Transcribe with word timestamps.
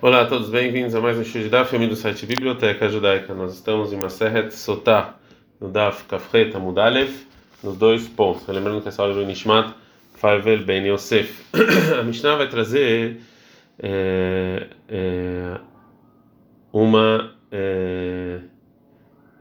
Olá 0.00 0.20
a 0.20 0.26
todos, 0.26 0.48
bem-vindos 0.48 0.94
a 0.94 1.00
mais 1.00 1.18
um 1.18 1.24
show 1.24 1.42
de 1.42 1.48
Daf, 1.48 1.76
do 1.76 1.96
site 1.96 2.24
Biblioteca 2.24 2.88
Judaica. 2.88 3.34
Nós 3.34 3.52
estamos 3.54 3.92
em 3.92 3.96
Maseret 3.96 4.54
Sotá, 4.54 5.16
no 5.60 5.68
Daf 5.68 6.04
Kafret 6.04 6.54
Amudalev, 6.54 7.12
nos 7.64 7.76
dois 7.76 8.06
pontos. 8.06 8.46
Lembrando 8.46 8.80
que 8.80 8.86
essa 8.86 9.02
aula 9.02 9.14
é 9.14 9.16
do 9.16 9.26
Nishmat 9.26 9.74
Farvel 10.14 10.64
Ben 10.64 10.86
Yosef. 10.86 11.44
A 11.98 12.04
Mishnah 12.04 12.36
vai 12.36 12.48
trazer 12.48 13.20
é, 13.80 14.68
é, 14.88 15.60
uma 16.72 17.34
é, 17.50 18.38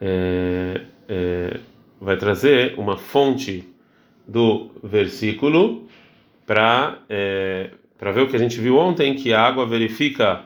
é, 0.01 0.81
é 1.07 1.59
vai 2.01 2.17
trazer 2.17 2.73
uma 2.79 2.97
fonte 2.97 3.71
do 4.27 4.71
versículo 4.83 5.87
para 6.47 6.97
é, 7.07 7.69
para 7.97 8.11
ver 8.11 8.21
o 8.21 8.27
que 8.27 8.35
a 8.35 8.39
gente 8.39 8.59
viu 8.59 8.77
ontem, 8.77 9.15
que 9.15 9.33
a 9.33 9.41
água 9.41 9.65
verifica 9.65 10.41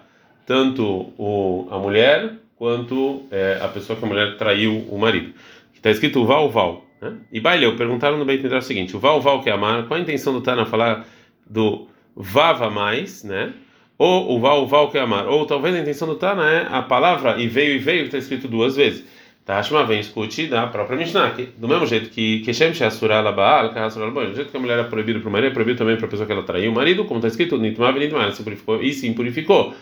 tanto 0.45 1.13
o, 1.17 1.67
a 1.69 1.77
mulher 1.77 2.33
quanto 2.55 3.23
é, 3.31 3.59
a 3.61 3.67
pessoa 3.67 3.97
que 3.97 4.05
a 4.05 4.07
mulher 4.07 4.37
traiu 4.37 4.85
o 4.89 4.97
marido. 4.97 5.33
Está 5.73 5.89
escrito 5.89 6.23
Val 6.25 6.49
Val. 6.49 6.85
Né? 7.01 7.13
E 7.31 7.39
Baileu 7.39 7.75
perguntaram 7.75 8.17
no 8.17 8.25
Beit 8.25 8.45
o 8.45 8.61
seguinte: 8.61 8.95
o 8.95 8.99
Val 8.99 9.19
Val 9.19 9.41
que 9.41 9.49
é 9.49 9.53
amar, 9.53 9.87
qual 9.87 9.99
a 9.99 10.03
intenção 10.03 10.31
do 10.31 10.41
Tana 10.41 10.65
falar 10.65 11.05
do 11.49 11.87
Vava 12.15 12.69
mais, 12.69 13.23
né? 13.23 13.53
Ou 13.97 14.35
o 14.35 14.39
Val 14.39 14.67
Val 14.67 14.91
que 14.91 14.97
é 14.97 15.01
amar? 15.01 15.27
Ou 15.27 15.45
talvez 15.45 15.75
a 15.75 15.79
intenção 15.79 16.07
do 16.07 16.15
Tana 16.15 16.49
é 16.51 16.67
a 16.69 16.81
palavra 16.81 17.41
e 17.41 17.47
veio 17.47 17.75
e 17.75 17.79
veio 17.79 18.01
que 18.01 18.05
está 18.05 18.17
escrito 18.19 18.47
duas 18.47 18.75
vezes. 18.75 19.03
Tashma 19.45 19.83
vem 19.83 19.99
escute 19.99 20.47
da 20.47 20.67
própria 20.67 20.97
Mishnah, 20.97 21.35
do 21.57 21.67
mesmo 21.67 21.85
jeito 21.87 22.09
que 22.11 22.41
Keshem 22.41 22.73
Shasura 22.73 23.21
Labaal, 23.21 23.69
do 23.69 24.35
jeito 24.35 24.51
que 24.51 24.57
a 24.57 24.59
mulher 24.59 24.79
é 24.79 24.83
proibida 24.83 25.19
para 25.19 25.29
o 25.29 25.31
marido, 25.31 25.51
é 25.51 25.53
proibido 25.53 25.79
também 25.79 25.97
para 25.97 26.05
a 26.05 26.09
pessoa 26.09 26.27
que 26.27 26.31
ela 26.31 26.43
traiu 26.43 26.71
o 26.71 26.75
marido, 26.75 27.05
como 27.05 27.17
está 27.17 27.27
escrito, 27.27 27.57
Nitma 27.57 27.91
Nitma, 27.91 28.23
ela 28.23 28.31
se 28.31 28.43
purificou 28.43 28.81
e 28.81 28.93
se 28.93 29.07
impurificou, 29.07 29.73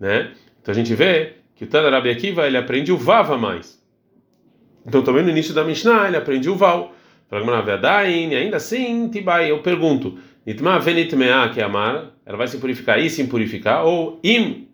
né? 0.00 0.32
Então 0.60 0.72
a 0.72 0.74
gente 0.74 0.92
vê 0.94 1.34
que 1.54 1.64
o 1.64 1.66
Tana 1.68 1.88
Rabi 1.88 2.10
Akiva, 2.10 2.46
ele 2.46 2.56
aprende 2.56 2.90
o 2.90 2.96
Vava 2.96 3.38
mais. 3.38 3.80
Então 4.84 5.02
também 5.02 5.22
no 5.22 5.30
início 5.30 5.54
da 5.54 5.64
Mishnah, 5.64 6.08
ele 6.08 6.16
aprende 6.16 6.50
o 6.50 6.56
Val. 6.56 6.92
Ainda 7.30 8.56
assim, 8.56 9.08
Tibai, 9.08 9.50
eu 9.50 9.58
pergunto, 9.58 10.18
Nitma 10.44 10.78
Venitmea, 10.78 11.48
que 11.52 11.60
é 11.60 11.64
amar, 11.64 12.12
ela 12.24 12.36
vai 12.36 12.46
se 12.46 12.58
purificar 12.58 13.00
e 13.00 13.08
se 13.08 13.22
impurificar, 13.22 13.84
ou 13.84 14.20
Im 14.22 14.65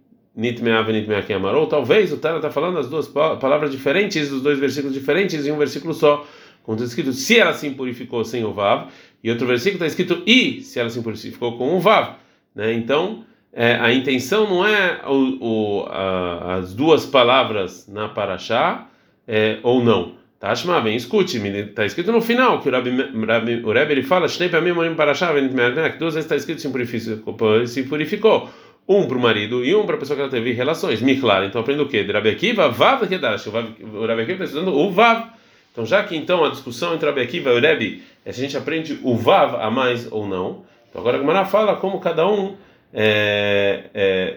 Amarou, 1.34 1.66
talvez 1.66 2.12
o 2.12 2.16
Tana 2.16 2.36
está 2.36 2.50
falando 2.50 2.78
as 2.78 2.88
duas 2.88 3.06
palavras 3.06 3.70
diferentes, 3.70 4.32
os 4.32 4.42
dois 4.42 4.58
versículos 4.58 4.94
diferentes 4.94 5.46
em 5.46 5.52
um 5.52 5.58
versículo 5.58 5.92
só. 5.92 6.26
Como 6.62 6.76
está 6.76 6.86
escrito, 6.86 7.12
se 7.12 7.38
ela 7.38 7.52
se 7.52 7.68
purificou 7.70 8.24
sem 8.24 8.44
o 8.44 8.52
Vav, 8.52 8.88
e 9.22 9.30
outro 9.30 9.46
versículo 9.46 9.84
está 9.84 9.86
escrito, 9.86 10.22
e 10.26 10.62
se 10.62 10.78
ela 10.78 10.88
se 10.88 11.02
purificou 11.02 11.58
com 11.58 11.76
o 11.76 11.80
Vav. 11.80 12.14
Né? 12.54 12.72
Então, 12.72 13.24
é, 13.52 13.74
a 13.74 13.92
intenção 13.92 14.48
não 14.48 14.66
é 14.66 15.00
o, 15.06 15.38
o, 15.40 15.86
a, 15.90 16.54
as 16.54 16.72
duas 16.72 17.04
palavras 17.04 17.86
na 17.88 18.08
Paraxá 18.08 18.86
é, 19.26 19.58
ou 19.62 19.84
não. 19.84 20.14
Tashma, 20.38 20.80
bem, 20.80 20.96
escute, 20.96 21.38
está 21.38 21.84
escrito 21.84 22.10
no 22.10 22.20
final 22.20 22.60
que 22.60 22.68
o 22.68 22.72
Rebbe, 22.72 23.92
ele 23.92 24.02
fala, 24.02 24.26
que 24.26 25.98
duas 25.98 26.14
vezes 26.14 26.24
está 26.24 26.34
escrito 26.34 26.60
se 26.60 26.68
purificou. 26.68 27.66
Se 27.66 27.82
purificou 27.84 28.50
um 28.88 29.06
para 29.06 29.16
o 29.16 29.20
marido 29.20 29.64
e 29.64 29.74
um 29.74 29.86
para 29.86 29.96
a 29.96 29.98
pessoa 29.98 30.16
que 30.16 30.22
ela 30.22 30.30
teve 30.30 30.52
relações. 30.52 31.00
Miklar, 31.00 31.44
então 31.44 31.60
aprende 31.60 31.82
o 31.82 31.88
quê? 31.88 32.04
De 32.04 32.12
Rabi 32.12 32.30
Akiva, 32.30 32.68
Vav 32.68 33.06
Kedash. 33.06 33.46
O 33.46 34.06
Rabi 34.06 34.32
está 34.32 34.44
estudando 34.44 34.74
o 34.74 34.90
Vav. 34.90 35.30
Então, 35.72 35.86
já 35.86 36.04
que 36.04 36.14
então 36.14 36.44
a 36.44 36.50
discussão 36.50 36.94
entre 36.94 37.08
Rabi 37.08 37.28
e 37.32 37.40
o 37.40 37.60
Rebbe 37.60 38.02
é 38.24 38.32
se 38.32 38.40
a 38.40 38.44
gente 38.44 38.56
aprende 38.56 38.98
o 39.02 39.16
Vav 39.16 39.56
a 39.56 39.70
mais 39.70 40.10
ou 40.10 40.26
não. 40.26 40.64
Então, 40.90 41.00
agora 41.00 41.16
a 41.16 41.20
Gemara 41.20 41.44
fala 41.46 41.76
como 41.76 41.98
cada 41.98 42.28
um 42.28 42.56
é, 42.92 43.84
é, 43.94 44.36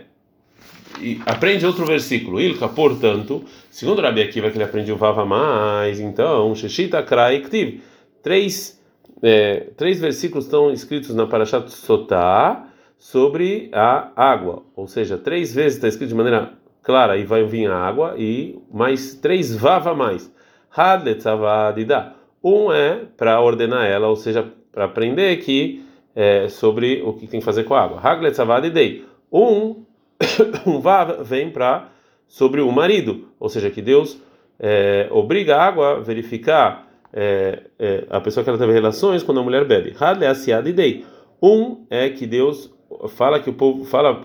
aprende 1.26 1.66
outro 1.66 1.86
versículo. 1.86 2.40
Ilka, 2.40 2.70
portanto, 2.70 3.44
segundo 3.70 4.02
Rabi 4.02 4.22
Akiva, 4.22 4.50
que 4.50 4.56
ele 4.58 4.64
aprende 4.64 4.92
o 4.94 4.96
Vav 4.96 5.20
a 5.20 5.26
mais, 5.26 6.00
então, 6.00 6.56
Sheshita 6.56 7.04
Krai 7.04 7.42
Ktiv. 7.42 7.82
Três, 8.24 8.82
é, 9.22 9.68
três 9.76 10.00
versículos 10.00 10.46
estão 10.46 10.72
escritos 10.72 11.14
na 11.14 11.28
Parashat 11.28 11.70
Sotah 11.70 12.75
sobre 13.06 13.70
a 13.72 14.12
água, 14.16 14.64
ou 14.76 14.88
seja, 14.88 15.16
três 15.16 15.54
vezes 15.54 15.76
está 15.76 15.88
escrito 15.88 16.10
de 16.10 16.16
maneira 16.16 16.54
clara 16.82 17.16
e 17.16 17.24
vai 17.24 17.44
vir 17.44 17.70
a 17.70 17.78
água 17.78 18.16
e 18.18 18.60
mais 18.74 19.14
três 19.14 19.56
vava 19.56 19.94
mais. 19.94 20.34
Um 22.44 22.74
é 22.74 23.02
para 23.16 23.40
ordenar 23.40 23.86
ela, 23.86 24.08
ou 24.08 24.16
seja, 24.16 24.52
para 24.72 24.86
aprender 24.86 25.38
que 25.38 25.86
é, 26.16 26.50
sobre 26.50 27.04
o 27.04 27.14
que 27.14 27.28
tem 27.28 27.40
que 27.40 27.46
fazer 27.46 27.64
com 27.66 27.76
a 27.76 27.84
água. 27.84 28.00
Hagletzavadidei. 28.02 29.06
Um 29.32 29.84
um 30.66 30.80
vav 30.80 31.24
vem 31.24 31.52
para 31.52 31.90
sobre 32.28 32.60
o 32.60 32.72
marido, 32.72 33.28
ou 33.40 33.50
seja, 33.50 33.70
que 33.70 33.84
Deus 33.84 34.20
é, 34.60 35.08
obriga 35.12 35.58
a 35.58 35.64
água 35.64 35.98
a 35.98 36.00
verificar 36.00 36.88
é, 37.14 37.66
é, 37.78 38.04
a 38.10 38.20
pessoa 38.20 38.44
que 38.44 38.50
ela 38.50 38.58
teve 38.58 38.74
relações 38.74 39.22
quando 39.22 39.42
a 39.42 39.44
mulher 39.44 39.64
bebe. 39.64 39.96
Hadleasiadidei. 39.96 41.06
Um 41.40 41.86
é 41.92 42.10
que 42.10 42.26
Deus 42.26 42.75
fala 43.10 43.40
que 43.40 43.50
o 43.50 43.54
povo 43.54 43.86
fala 43.86 44.24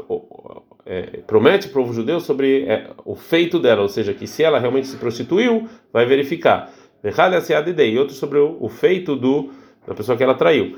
é, 0.87 1.21
promete 1.27 1.69
o 1.69 1.71
povo 1.71 1.93
judeu 1.93 2.21
sobre 2.21 2.65
é, 2.65 2.91
o 3.05 3.15
feito 3.15 3.59
dela, 3.59 3.83
ou 3.83 3.89
seja, 3.89 4.13
que 4.13 4.27
se 4.27 4.43
ela 4.43 4.59
realmente 4.59 4.89
se 4.89 4.97
prostituiu, 4.97 5.69
vai 5.93 6.05
verificar. 6.07 6.73
E 7.03 7.99
outro 7.99 8.15
sobre 8.15 8.39
o, 8.39 8.69
feito 8.69 9.17
do 9.17 9.51
da 9.87 9.95
pessoa 9.95 10.17
que 10.17 10.23
ela 10.23 10.35
traiu. 10.35 10.77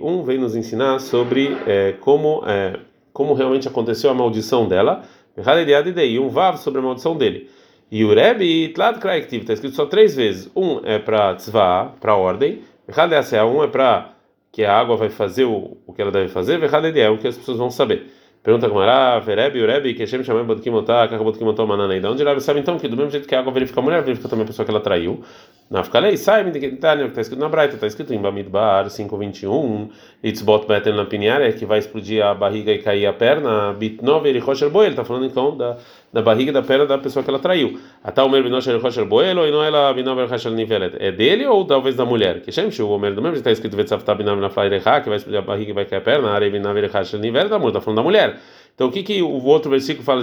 Um 0.00 0.22
vem 0.22 0.38
nos 0.38 0.56
ensinar 0.56 0.98
sobre 0.98 1.56
é, 1.66 1.92
como 2.00 2.42
é, 2.46 2.78
como 3.12 3.34
realmente 3.34 3.68
aconteceu 3.68 4.10
a 4.10 4.14
maldição 4.14 4.66
dela. 4.66 5.02
E 5.36 6.18
um 6.18 6.28
vav 6.28 6.56
sobre 6.58 6.80
a 6.80 6.82
maldição 6.82 7.16
dele. 7.16 7.50
E 7.90 8.04
o 8.04 8.14
Rebbe 8.14 8.68
Tlad 8.68 8.98
Kraiktiv 8.98 9.42
está 9.42 9.52
escrito 9.52 9.76
só 9.76 9.86
três 9.86 10.16
vezes. 10.16 10.50
Um 10.56 10.80
é 10.84 10.98
para 10.98 11.34
tzva, 11.36 11.94
para 12.00 12.16
ordem. 12.16 12.62
Um 12.88 13.62
é 13.62 13.68
para 13.68 14.15
que 14.56 14.64
a 14.64 14.74
água 14.74 14.96
vai 14.96 15.10
fazer 15.10 15.44
o, 15.44 15.76
o 15.86 15.92
que 15.92 16.00
ela 16.00 16.10
deve 16.10 16.28
fazer, 16.28 16.58
é 16.98 17.10
o 17.10 17.18
que 17.18 17.28
as 17.28 17.36
pessoas 17.36 17.58
vão 17.58 17.70
saber. 17.70 18.10
Pergunta 18.46 18.68
como 18.68 18.80
era, 18.80 19.18
Verebi, 19.18 19.60
Urebi, 19.60 19.92
que 19.92 20.04
Hashem 20.04 20.22
chamou 20.22 20.44
Bodkimotá, 20.44 21.08
Kakabodkimotá, 21.08 21.66
Manana. 21.66 21.98
De 21.98 22.06
onde 22.06 22.22
ela 22.22 22.38
sabe 22.38 22.60
então 22.60 22.78
que 22.78 22.86
do 22.86 22.96
mesmo 22.96 23.10
jeito 23.10 23.26
que 23.26 23.34
a 23.34 23.40
água 23.40 23.52
verifica 23.52 23.80
a 23.80 23.82
mulher, 23.82 24.04
verifica 24.04 24.28
também 24.28 24.44
a 24.44 24.46
pessoa 24.46 24.64
que 24.64 24.70
ela 24.70 24.78
traiu. 24.78 25.20
Na 25.68 25.80
Afkalei, 25.80 26.16
sai, 26.16 26.48
está 26.48 27.20
escrito 27.20 27.40
na 27.40 27.48
Braita, 27.48 27.74
está 27.74 27.88
escrito 27.88 28.14
em 28.14 28.20
Bamidbar 28.20 28.88
521, 28.88 29.88
Itzbot 30.22 30.64
Betel 30.64 30.94
na 30.94 31.06
Pinhara, 31.06 31.52
que 31.52 31.66
vai 31.66 31.80
explodir 31.80 32.24
a 32.24 32.34
barriga 32.34 32.70
e 32.70 32.78
cair 32.78 33.06
a 33.06 33.12
perna, 33.12 33.72
Bitnov 33.72 34.24
e 34.24 34.38
Rocher 34.38 34.70
Boel, 34.70 34.90
está 34.90 35.04
falando 35.04 35.26
então 35.26 35.56
da, 35.56 35.76
da 36.12 36.22
barriga 36.22 36.50
e 36.50 36.54
da 36.54 36.62
perna 36.62 36.86
da 36.86 36.98
pessoa 36.98 37.24
que 37.24 37.28
ela 37.28 37.40
traiu. 37.40 37.80
Até 38.02 38.22
o 38.22 38.28
Mer 38.28 38.44
Binocher 38.44 38.80
Rocher 38.80 39.04
Boel, 39.04 39.36
ou 39.38 39.50
não 39.50 39.64
ela 39.64 39.92
Binov 39.92 40.24
Rocher 40.30 40.52
Nivelet. 40.52 40.96
É 41.00 41.10
dele 41.10 41.44
ou 41.46 41.64
talvez 41.64 41.96
da 41.96 42.04
mulher? 42.04 42.40
Que 42.42 42.52
Shem 42.52 42.70
Shu, 42.70 42.86
o 42.86 42.96
Mer 42.96 43.12
do 43.12 43.20
mesmo 43.20 43.36
está 43.36 43.50
escrito 43.50 43.76
Vetzavta 43.76 44.14
Binov 44.14 44.40
na 44.40 44.48
Flaireha, 44.48 45.00
que 45.00 45.08
vai 45.08 45.16
explodir 45.16 45.40
a 45.40 45.42
barriga 45.42 45.72
e 45.72 45.74
vai 45.74 45.84
cair 45.84 45.98
a 45.98 46.00
perna, 46.00 46.30
Are 46.30 46.48
Binov 46.48 46.78
Rocher 46.80 47.18
Nivelet, 47.18 47.52
está 47.52 47.80
falando 47.80 47.96
da 47.96 48.02
mulher. 48.04 48.35
Então 48.76 48.88
o 48.88 48.92
que, 48.92 49.02
que 49.02 49.22
o 49.22 49.42
outro 49.44 49.70
versículo 49.70 50.04
fala? 50.04 50.22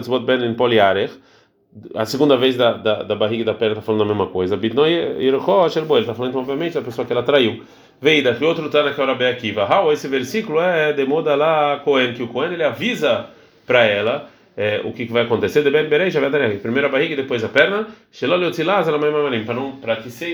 A 1.95 2.05
segunda 2.05 2.37
vez 2.37 2.55
da, 2.55 2.73
da, 2.73 3.01
da 3.01 3.15
barriga 3.15 3.43
da 3.43 3.53
perna 3.55 3.73
está 3.73 3.81
falando 3.81 4.03
a 4.03 4.05
mesma 4.05 4.27
coisa. 4.27 4.55
Ele 4.55 5.35
está 5.35 6.13
falando 6.13 6.37
obviamente 6.37 6.75
da 6.75 6.81
pessoa 6.83 7.05
que 7.05 7.11
ela 7.11 7.23
traiu. 7.23 7.63
Veida, 7.99 8.35
que 8.35 8.45
outro 8.45 8.69
que 8.69 8.77
é 8.77 9.03
o 9.03 9.07
Rabi 9.07 9.25
Akiva. 9.25 9.67
How, 9.67 9.91
esse 9.91 10.07
versículo 10.07 10.59
é 10.59 10.93
de 10.93 11.03
moda 11.03 11.33
lá 11.35 11.79
Cohen, 11.83 12.13
que 12.13 12.21
o 12.21 12.27
Cohen 12.27 12.53
ele 12.53 12.63
avisa 12.63 13.25
para 13.65 13.85
ela 13.85 14.29
é, 14.55 14.81
o 14.83 14.91
que, 14.91 15.07
que 15.07 15.11
vai 15.11 15.23
acontecer. 15.23 15.63
Primeiro 15.63 16.87
a 16.87 16.91
barriga 16.91 17.13
e 17.13 17.15
depois 17.15 17.43
a 17.43 17.49
perna. 17.49 17.87
Para 19.45 19.55
não, 19.55 19.71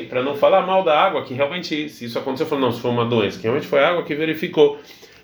para 0.10 0.24
não 0.24 0.36
falar 0.36 0.68
mal 0.68 0.84
da 0.84 1.00
água, 1.00 1.24
que 1.24 1.34
realmente, 1.34 1.88
se 1.88 2.06
isso 2.06 2.20
aconteceu, 2.20 2.48
falou, 2.48 2.66
não, 2.66 2.72
se 2.74 2.82
foi 2.82 2.92
uma 2.92 3.06
doença, 3.06 3.38
que 3.38 3.44
realmente 3.44 3.68
foi 3.68 3.80
a 3.80 3.90
água 3.90 4.04
que 4.04 4.14
verificou. 4.14 4.78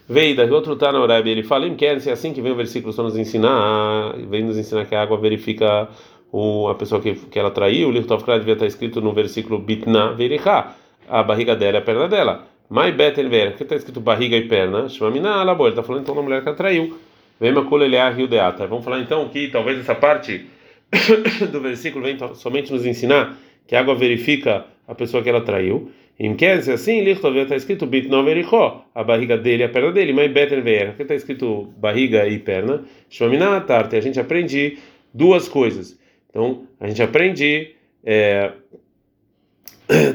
Veio 0.08 0.36
daqui 0.36 0.54
outro 0.54 0.76
na 0.76 1.02
Urabi, 1.02 1.32
ele 1.32 1.44
fala, 1.44 1.68
quer 1.72 2.00
se 2.00 2.10
é 2.10 2.14
assim 2.14 2.32
que 2.32 2.42
vem 2.42 2.52
o 2.52 2.56
versículo 2.56 2.94
só 2.94 3.02
nos 3.02 3.18
ensinar, 3.18 4.14
vem 4.30 4.44
nos 4.44 4.58
ensinar 4.58 4.86
que 4.86 4.94
a 4.94 5.02
água 5.02 5.18
verifica 5.18 5.90
o, 6.32 6.68
a 6.68 6.76
pessoa 6.76 7.02
que, 7.02 7.16
que 7.16 7.40
ela 7.40 7.50
traiu, 7.50 7.90
o 7.90 7.92
Lichtov 7.92 8.24
devia 8.24 8.54
estar 8.54 8.68
escrito 8.68 9.02
no 9.02 9.14
versículo 9.14 9.58
Bitna 9.58 10.14
Verichá, 10.14 10.76
a 11.10 11.24
barriga 11.24 11.56
dela 11.56 11.78
é 11.78 11.80
a 11.80 11.84
perna 11.84 12.08
dela. 12.08 12.48
Mai 12.70 12.92
Beten 12.92 13.30
Ver, 13.30 13.56
que 13.56 13.64
está 13.64 13.76
escrito 13.76 14.00
barriga 14.00 14.36
e 14.36 14.48
perna, 14.48 14.90
Shmamina 14.90 15.36
Alabo, 15.36 15.66
ele 15.66 15.72
está 15.72 15.84
falando 15.84 16.02
então 16.02 16.16
da 16.16 16.22
mulher 16.22 16.42
que 16.42 16.48
ela 16.48 16.58
traiu. 16.58 16.98
Vem 17.40 17.52
Makula 17.52 17.86
Eleah 17.86 18.10
Rio 18.10 18.28
Deata. 18.28 18.66
Vamos 18.66 18.84
falar 18.84 19.00
então 19.02 19.28
que 19.30 19.50
talvez 19.50 19.80
essa 19.80 19.94
parte 19.94 20.46
do 21.52 21.62
versículo 21.62 22.04
vem 22.04 22.18
somente 22.34 22.72
nos 22.72 22.86
ensinar 22.86 23.38
que 23.68 23.76
a 23.76 23.80
água 23.82 23.94
verifica 23.94 24.66
a 24.88 24.96
pessoa 24.96 25.22
que 25.22 25.30
ela 25.30 25.42
traiu. 25.42 25.92
Em 26.18 26.34
Kenzie, 26.36 26.74
assim, 26.74 27.02
Lichtov 27.02 27.36
está 27.38 27.56
escrito 27.56 27.86
Bit 27.86 28.08
Noverichó, 28.08 28.86
a 28.96 29.04
barriga 29.04 29.38
dele 29.38 29.64
e 29.64 29.66
a 29.66 29.70
perna 29.70 29.92
dele, 29.92 30.14
mas 30.14 30.32
Beter 30.32 30.62
Ver, 30.62 30.90
aqui 30.90 31.02
está 31.02 31.14
escrito 31.14 31.74
barriga 31.78 32.26
e 32.28 32.40
perna. 32.40 32.86
Shmamina 33.10 33.60
Tarte, 33.62 33.98
a 33.98 34.02
gente 34.02 34.20
aprende 34.20 34.78
duas 35.14 35.50
coisas. 35.50 36.00
Então, 36.30 36.68
a 36.80 36.88
gente 36.88 37.04
aprende 37.04 37.76
é, 38.06 38.54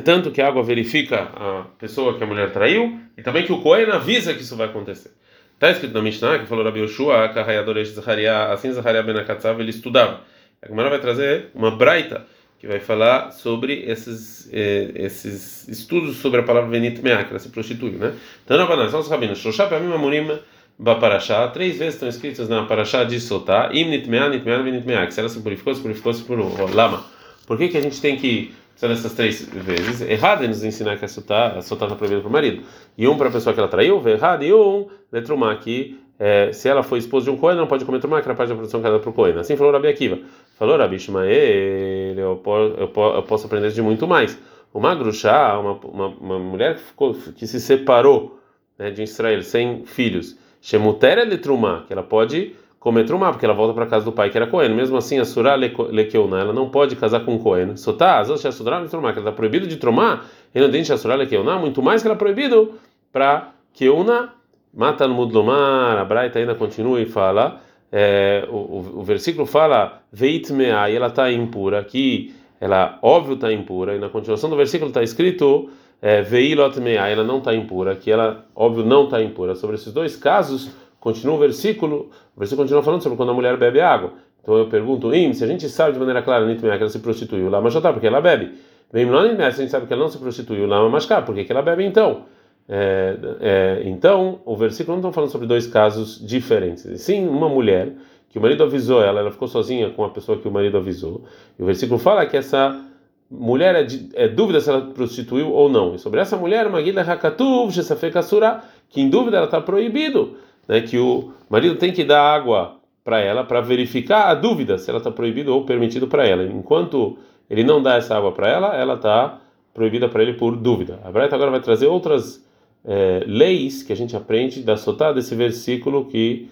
tanto 0.05 0.31
que 0.31 0.41
a 0.41 0.49
água 0.49 0.63
verifica 0.63 1.31
a 1.35 1.67
pessoa 1.79 2.17
que 2.17 2.25
a 2.25 2.27
mulher 2.27 2.51
traiu, 2.53 2.99
e 3.17 3.23
também 3.23 3.45
que 3.45 3.53
o 3.53 3.61
Cohen 3.61 3.91
avisa 3.91 4.35
que 4.35 4.43
isso 4.43 4.57
vai 4.57 4.67
acontecer. 4.67 5.11
Está 5.55 5.71
escrito 5.71 5.93
na 5.93 6.01
Mishnah 6.01 6.39
que 6.39 6.47
falou 6.47 6.65
Rabi 6.65 6.81
Yoshua, 6.81 7.29
Kahayadoresh 7.29 7.91
Zaharia, 7.91 8.45
assim 8.45 8.73
Zaharia 8.73 9.03
Ben 9.03 9.17
Akatzav, 9.19 9.61
ele 9.61 9.71
estudava. 9.71 10.23
A 10.63 10.69
Gemara 10.69 10.91
vai 10.91 11.01
trazer 11.01 11.49
uma 11.55 11.71
braita 11.71 12.27
que 12.61 12.67
vai 12.67 12.79
falar 12.79 13.33
sobre 13.33 13.85
esses 13.87 14.49
eh, 14.53 14.91
esses 14.95 15.67
estudos 15.67 16.19
sobre 16.19 16.41
a 16.41 16.43
palavra 16.43 16.69
Venit 16.69 17.03
Meah, 17.03 17.25
que 17.25 17.31
ela 17.31 17.39
se 17.39 17.49
prostitui, 17.49 17.93
né? 17.93 18.13
Então, 18.45 18.59
na 18.59 18.67
Banan, 18.67 18.91
são 18.91 19.01
os 19.01 19.09
rabinos, 19.09 19.39
Shoshá 19.39 19.67
Pamim 19.67 19.91
Amurim 19.91 20.39
Baparashá, 20.79 21.49
três 21.49 21.79
vezes 21.79 21.95
estão 21.95 22.09
escritas 22.09 22.49
na 22.51 22.65
Parashá 22.67 23.05
de 23.05 23.19
Sotá, 23.19 23.71
Im 23.73 23.89
Nitmeah, 23.89 24.29
Nitmeah, 24.29 24.63
Venit 24.63 24.87
Meah, 24.87 25.07
que 25.07 25.15
se 25.15 25.21
ela 25.21 25.29
se 25.31 25.41
purificou, 25.41 25.75
se 25.75 25.81
purificou, 25.81 26.13
se 26.13 26.23
purificou. 26.23 26.69
Lama. 26.75 27.05
Por 27.47 27.57
que, 27.57 27.69
que 27.69 27.79
a 27.79 27.81
gente 27.81 27.99
tem 28.01 28.17
que 28.17 28.55
precisar 28.73 28.89
dessas 28.89 29.15
três 29.15 29.43
vezes? 29.43 30.03
Errado 30.03 30.45
é 30.45 30.49
nos 30.49 30.63
ensinar 30.63 30.99
que 30.99 31.05
a 31.05 31.09
Sotá 31.09 31.57
está 31.59 31.87
proibida 31.97 32.21
para 32.21 32.29
o 32.29 32.33
marido. 32.33 32.63
E 32.97 33.09
um 33.09 33.17
para 33.17 33.29
a 33.29 33.33
pessoa 33.33 33.55
que 33.55 33.61
ela 33.61 33.69
traiu, 33.69 34.07
errado, 34.07 34.45
e 34.45 34.53
um, 34.53 34.87
Letrumá, 35.11 35.55
que 35.57 35.99
é, 36.23 36.53
se 36.53 36.69
ela 36.69 36.83
foi 36.83 36.99
esposa 36.99 37.25
de 37.25 37.31
um 37.31 37.37
coelho, 37.39 37.59
não 37.59 37.67
pode 37.67 37.83
comer 37.87 37.99
trumá, 37.99 38.21
que 38.21 38.29
era 38.29 38.37
parte 38.37 38.51
da 38.51 38.55
produção 38.55 38.83
ela 38.85 38.99
para 38.99 39.09
o 39.09 39.13
coelho. 39.13 39.41
Assim 39.41 39.57
falou 39.57 39.73
Rabi 39.73 39.89
Akiva. 39.89 40.19
Falou 40.59 40.77
Rabi 40.77 40.97
Ishmael, 40.97 41.31
eu, 41.31 42.43
eu, 42.45 42.93
eu 42.95 43.23
posso 43.23 43.47
aprender 43.47 43.71
de 43.71 43.81
muito 43.81 44.07
mais. 44.07 44.39
Uma 44.73 44.95
gruxá, 44.95 45.59
uma, 45.59 45.73
uma, 45.83 46.07
uma 46.09 46.39
mulher 46.39 46.75
que, 46.75 46.83
ficou, 46.83 47.15
que 47.15 47.47
se 47.47 47.59
separou 47.59 48.39
né, 48.79 48.91
de 48.91 49.03
Israel 49.03 49.43
sem 49.43 49.87
filhos, 49.87 50.37
Shemutera 50.61 51.25
Letrumá, 51.25 51.85
que 51.87 51.93
ela 51.95 52.03
pode 52.03 52.55
comer 52.79 53.05
trumá, 53.07 53.31
porque 53.31 53.47
ela 53.47 53.55
volta 53.55 53.73
para 53.73 53.87
casa 53.87 54.05
do 54.05 54.13
pai 54.13 54.29
que 54.29 54.37
era 54.37 54.47
coelho. 54.47 54.75
Mesmo 54.75 54.99
assim, 54.99 55.19
a 55.19 55.25
surá 55.25 55.55
lekeuna, 55.55 56.39
ela 56.39 56.53
não 56.53 56.69
pode 56.69 56.97
casar 56.97 57.21
com 57.21 57.39
coelho. 57.39 57.79
Sotá, 57.79 58.19
as 58.19 58.29
outras 58.29 58.55
surá 58.55 58.79
letrumá, 58.79 59.15
que 59.15 59.19
ela 59.19 59.31
está 59.31 59.37
proibido 59.37 59.67
de 59.67 59.79
trumá, 59.79 60.25
a 60.55 60.97
surá 60.99 61.15
lekeuna, 61.15 61.59
muito 61.59 61.83
mais 61.83 62.03
que 62.03 62.09
ela 62.09 62.15
é 62.15 62.19
proibido 62.19 62.75
para 63.11 63.53
keuna 63.73 64.35
Mata 64.73 65.07
no 65.09 65.15
Mudlomar, 65.15 65.99
a 65.99 66.05
Braita 66.05 66.39
ainda 66.39 66.55
continua 66.55 67.01
e 67.01 67.07
fala, 67.07 67.61
é, 67.91 68.47
o, 68.49 69.01
o, 69.01 69.03
versículo 69.03 69.47
fala, 69.47 70.03
Veitmea, 70.13 70.89
e 70.89 70.97
ela 70.97 71.09
está 71.09 71.31
impura, 71.31 71.83
que 71.83 72.35
ela, 72.61 72.99
óbvio, 73.03 73.35
está 73.35 73.53
impura, 73.53 73.97
e 73.97 73.99
na 73.99 74.09
continuação 74.09 74.49
do 74.49 74.57
versículo 74.57 74.91
está 74.91 75.03
escrito, 75.03 75.71
é, 76.01 76.23
Veilotmea, 76.23 77.09
ela 77.09 77.25
não 77.25 77.39
está 77.39 77.55
impura, 77.55 77.97
que 77.97 78.11
ela, 78.11 78.47
óbvio, 78.55 78.85
não 78.85 79.05
está 79.05 79.23
impura. 79.23 79.55
Sobre 79.55 79.77
esses 79.77 79.93
dois 79.93 80.17
casos, 80.17 80.71
continua 80.99 81.35
o 81.35 81.39
versículo, 81.39 82.11
o 82.37 82.39
versículo 82.39 82.65
continua 82.65 82.83
falando 82.83 83.03
sobre 83.03 83.17
quando 83.17 83.31
a 83.31 83.35
mulher 83.35 83.57
bebe 83.57 83.81
água. 83.81 84.13
Então 84.43 84.57
eu 84.57 84.69
pergunto, 84.69 85.11
se 85.35 85.45
a 85.45 85.47
gente 85.47 85.69
sabe 85.69 85.93
de 85.93 85.99
maneira 85.99 86.23
clara, 86.23 86.47
Nitmea, 86.47 86.77
que 86.77 86.83
ela 86.83 86.91
se 86.91 87.01
prostituiu, 87.01 87.51
lá, 87.51 87.61
mas 87.61 87.73
já 87.73 87.81
está, 87.81 87.93
porque 87.93 88.07
ela 88.07 88.21
bebe. 88.21 88.53
Vem 88.93 89.07
se 89.07 89.13
a 89.15 89.51
gente 89.51 89.71
sabe 89.71 89.87
que 89.87 89.93
ela 89.93 90.03
não 90.03 90.09
se 90.11 90.19
prostituiu, 90.19 90.67
lá, 90.67 90.89
mas 90.89 91.07
cá, 91.07 91.23
porque 91.23 91.45
que 91.45 91.53
ela 91.53 91.63
bebe 91.63 91.85
então? 91.85 92.25
É, 92.73 93.17
é, 93.41 93.83
então, 93.85 94.39
o 94.45 94.57
versículo 94.57 94.97
não 94.97 95.09
está 95.09 95.13
falando 95.13 95.31
sobre 95.31 95.49
dois 95.49 95.67
casos 95.67 96.25
diferentes. 96.25 96.83
Sim, 97.01 97.27
uma 97.27 97.49
mulher 97.49 97.95
que 98.29 98.39
o 98.39 98.43
marido 98.43 98.63
avisou 98.63 99.03
ela, 99.03 99.19
ela 99.19 99.33
ficou 99.33 99.49
sozinha 99.49 99.91
com 99.91 100.05
a 100.05 100.11
pessoa 100.11 100.39
que 100.39 100.47
o 100.47 100.53
marido 100.53 100.77
avisou. 100.77 101.25
E 101.59 101.63
o 101.65 101.67
versículo 101.67 101.99
fala 101.99 102.25
que 102.27 102.37
essa 102.37 102.81
mulher 103.29 103.75
é, 103.75 103.87
é 104.15 104.29
dúvida 104.29 104.61
se 104.61 104.71
ela 104.71 104.83
prostituiu 104.83 105.51
ou 105.51 105.69
não. 105.69 105.97
E 105.97 105.99
sobre 105.99 106.21
essa 106.21 106.37
mulher, 106.37 106.71
Magida 106.71 107.01
Hakatuv, 107.01 107.73
Shesafekasura, 107.73 108.63
que 108.89 109.01
em 109.01 109.11
dúvida 109.11 109.39
ela 109.39 109.47
está 109.47 109.61
proibido, 109.61 110.37
né, 110.69 110.81
que 110.81 110.97
o 110.97 111.33
marido 111.49 111.75
tem 111.75 111.93
que 111.93 112.05
dar 112.05 112.23
água 112.23 112.77
para 113.03 113.19
ela 113.19 113.43
para 113.43 113.61
verificar 113.61 114.29
a 114.29 114.35
dúvida 114.35 114.79
se 114.79 114.89
ela 114.89 114.99
está 114.99 115.11
proibido 115.11 115.53
ou 115.53 115.65
permitido 115.65 116.07
para 116.07 116.25
ela. 116.25 116.45
Enquanto 116.45 117.19
ele 117.49 117.65
não 117.65 117.83
dá 117.83 117.97
essa 117.97 118.17
água 118.17 118.31
para 118.31 118.49
ela, 118.49 118.77
ela 118.77 118.95
está 118.95 119.41
proibida 119.75 120.09
para 120.09 120.23
ele 120.23 120.35
por 120.35 120.55
dúvida. 120.55 121.01
A 121.03 121.11
Braita 121.11 121.35
agora 121.35 121.51
vai 121.51 121.61
trazer 121.61 121.89
outras 121.89 122.49
é, 122.85 123.25
leis 123.27 123.83
que 123.83 123.93
a 123.93 123.97
gente 123.97 124.17
aprende 124.17 124.63
da 124.63 124.77
sotá 124.77 125.13
desse 125.13 125.35
versículo 125.35 126.07
que 126.07 126.49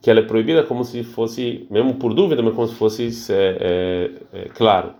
que 0.00 0.10
ela 0.10 0.20
é 0.20 0.22
proibida 0.22 0.62
como 0.62 0.84
se 0.84 1.02
fosse 1.02 1.66
mesmo 1.68 1.94
por 1.94 2.14
dúvida 2.14 2.40
mas 2.40 2.54
como 2.54 2.68
se 2.68 2.74
fosse 2.74 3.32
é, 3.32 4.12
é, 4.32 4.40
é, 4.40 4.44
claro. 4.50 4.92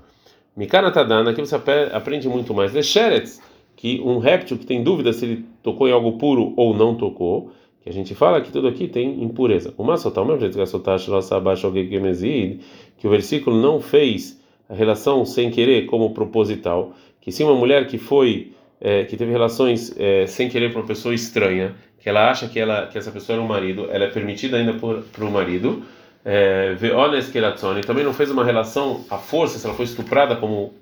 Mikana 0.56 0.90
Tadana 0.90 1.30
aqui 1.30 1.40
você 1.40 1.54
aprende 1.92 2.28
muito 2.28 2.52
mais. 2.52 2.72
De 2.72 2.82
Sheretz 2.82 3.40
que 3.76 4.00
um 4.00 4.18
réptil 4.18 4.58
que 4.58 4.66
tem 4.66 4.82
dúvida 4.82 5.12
se 5.12 5.24
ele 5.24 5.44
tocou 5.62 5.86
em 5.86 5.92
algo 5.92 6.12
puro 6.12 6.54
ou 6.56 6.74
não 6.74 6.94
tocou 6.94 7.50
que 7.82 7.90
a 7.90 7.92
gente 7.92 8.14
fala 8.16 8.40
que 8.40 8.50
tudo 8.50 8.66
aqui 8.66 8.88
tem 8.88 9.22
impureza. 9.22 9.72
Uma 9.78 9.96
sotá 9.96 10.22
o 10.22 10.24
mesmo 10.24 10.40
jeito 10.40 10.56
que 10.56 10.62
a 10.62 10.66
sotá 10.66 10.96
que 10.98 13.06
o 13.06 13.10
versículo 13.10 13.60
não 13.60 13.80
fez 13.80 14.40
a 14.68 14.74
relação 14.74 15.24
sem 15.24 15.50
querer 15.50 15.86
como 15.86 16.12
proposital 16.12 16.92
que 17.20 17.30
se 17.30 17.44
uma 17.44 17.54
mulher 17.54 17.86
que 17.86 17.98
foi 17.98 18.52
é, 18.80 19.04
que 19.04 19.16
teve 19.16 19.30
relações 19.30 19.94
é, 19.98 20.26
sem 20.26 20.48
querer 20.48 20.72
com 20.72 20.80
uma 20.80 20.86
pessoa 20.86 21.14
estranha, 21.14 21.74
que 21.98 22.08
ela 22.08 22.30
acha 22.30 22.48
que 22.48 22.58
ela 22.58 22.86
que 22.86 22.96
essa 22.96 23.10
pessoa 23.10 23.36
era 23.36 23.42
um 23.42 23.48
marido, 23.48 23.88
ela 23.90 24.04
é 24.04 24.08
permitida 24.08 24.56
ainda 24.56 24.74
para 24.74 25.24
o 25.24 25.30
marido. 25.30 25.82
É, 26.24 26.74
Veones 26.74 27.28
Keratzoni 27.28 27.82
também 27.82 28.04
não 28.04 28.12
fez 28.12 28.30
uma 28.30 28.44
relação 28.44 29.04
à 29.08 29.16
força, 29.16 29.58
se 29.58 29.66
ela 29.66 29.74
foi 29.74 29.84
estuprada 29.84 30.36
como 30.36 30.74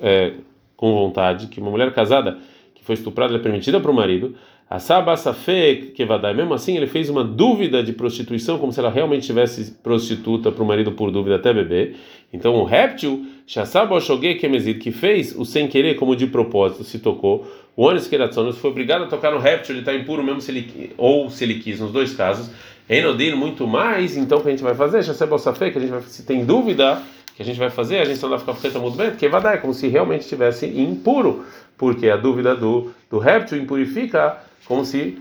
é, 0.00 0.32
com 0.76 0.94
vontade, 0.94 1.46
que 1.46 1.60
uma 1.60 1.70
mulher 1.70 1.92
casada 1.92 2.38
que 2.74 2.84
foi 2.84 2.94
estuprada 2.94 3.34
é 3.34 3.38
permitida 3.38 3.80
para 3.80 3.90
o 3.90 3.94
marido. 3.94 4.34
Sabasafe 4.78 5.92
Kevadai, 5.96 6.32
mesmo 6.32 6.54
assim, 6.54 6.76
ele 6.76 6.86
fez 6.86 7.10
uma 7.10 7.24
dúvida 7.24 7.82
de 7.82 7.92
prostituição, 7.92 8.56
como 8.56 8.72
se 8.72 8.78
ela 8.78 8.88
realmente 8.88 9.26
tivesse 9.26 9.72
prostituta 9.82 10.52
para 10.52 10.62
o 10.62 10.66
marido 10.66 10.92
por 10.92 11.10
dúvida 11.10 11.34
até 11.34 11.52
beber. 11.52 11.96
Então, 12.32 12.54
o 12.54 12.62
réptil, 12.62 13.26
que 14.74 14.92
fez 14.92 15.34
o 15.36 15.44
sem 15.44 15.66
querer, 15.66 15.96
como 15.96 16.14
de 16.14 16.28
propósito, 16.28 16.84
se 16.84 17.00
tocou. 17.00 17.50
O 17.74 17.84
Onis 17.84 18.06
Keratzonos 18.06 18.58
foi 18.58 18.70
obrigado 18.70 19.02
a 19.02 19.06
tocar 19.06 19.32
no 19.32 19.40
réptil, 19.40 19.74
ele 19.74 19.80
está 19.80 19.92
impuro 19.92 20.22
mesmo 20.22 20.40
se 20.40 20.52
ele, 20.52 20.92
ou 20.96 21.28
se 21.30 21.42
ele 21.42 21.54
quis, 21.54 21.80
nos 21.80 21.90
dois 21.90 22.14
casos. 22.14 22.48
Enodino, 22.88 23.36
muito 23.36 23.66
mais, 23.66 24.16
então 24.16 24.38
o 24.38 24.40
que 24.40 24.48
a 24.48 24.50
gente 24.52 24.62
vai 24.62 24.74
fazer? 24.74 25.02
Que 25.72 25.78
a 25.78 25.80
gente 25.80 25.90
vai, 25.90 26.02
se 26.02 26.24
tem 26.24 26.44
dúvida, 26.44 27.02
que 27.34 27.42
a 27.42 27.44
gente 27.44 27.58
vai 27.58 27.70
fazer, 27.70 27.98
a 27.98 28.04
gente 28.04 28.22
não 28.22 28.28
vai 28.28 28.38
ficar 28.38 28.54
feita 28.54 28.78
muito 28.78 28.96
bem, 28.96 29.10
dar, 29.40 29.54
é 29.54 29.56
como 29.56 29.74
se 29.74 29.88
realmente 29.88 30.20
estivesse 30.20 30.66
impuro, 30.66 31.44
porque 31.76 32.08
a 32.08 32.16
dúvida 32.16 32.54
do, 32.54 32.92
do 33.10 33.18
réptil 33.18 33.58
impurifica 33.58 34.38
como 34.70 34.84
se 34.84 35.18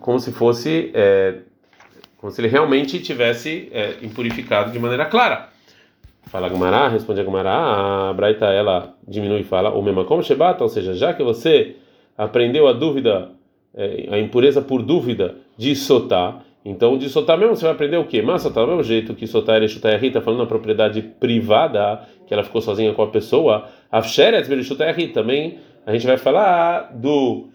como 0.00 0.18
se 0.18 0.32
fosse 0.32 0.90
é, 0.94 1.40
como 2.16 2.32
se 2.32 2.40
ele 2.40 2.48
realmente 2.48 2.98
tivesse 2.98 3.68
é, 3.70 3.96
impurificado 4.00 4.72
de 4.72 4.78
maneira 4.78 5.04
clara. 5.04 5.50
Fala 6.22 6.48
Gumará, 6.48 6.88
responde 6.88 7.22
Gumará, 7.22 8.08
a 8.08 8.12
Braita 8.14 8.46
ela 8.46 8.94
diminui 9.06 9.40
e 9.40 9.44
fala 9.44 9.70
o 9.70 9.82
mesmo 9.82 10.04
como 10.06 10.22
Shebata, 10.22 10.64
ou 10.64 10.70
seja, 10.70 10.94
já 10.94 11.12
que 11.12 11.22
você 11.22 11.76
aprendeu 12.16 12.66
a 12.66 12.72
dúvida, 12.72 13.32
é, 13.74 14.08
a 14.10 14.18
impureza 14.18 14.62
por 14.62 14.82
dúvida 14.82 15.36
de 15.58 15.76
Sotá, 15.76 16.40
então 16.64 16.96
de 16.96 17.10
Sotá 17.10 17.36
mesmo 17.36 17.54
você 17.54 17.64
vai 17.64 17.74
aprender 17.74 17.98
o 17.98 18.06
quê? 18.06 18.22
Mas 18.22 18.42
Sotá 18.42 18.62
do 18.62 18.68
mesmo 18.68 18.82
jeito 18.82 19.14
que 19.14 19.26
Sotá 19.26 19.58
e 19.58 19.68
Shutai 19.68 19.98
Rita 19.98 20.22
falando 20.22 20.40
na 20.40 20.46
propriedade 20.46 21.02
privada, 21.02 22.00
que 22.26 22.32
ela 22.32 22.42
ficou 22.42 22.62
sozinha 22.62 22.94
com 22.94 23.02
a 23.02 23.08
pessoa, 23.08 23.68
Afsheret 23.92 24.64
Shutai 24.64 25.08
também 25.08 25.58
a 25.86 25.92
gente 25.92 26.06
vai 26.06 26.16
falar 26.16 26.92
do 26.92 27.46